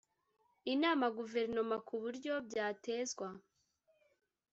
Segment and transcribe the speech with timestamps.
[0.73, 3.27] inama guverinoma ku buryo byatezwa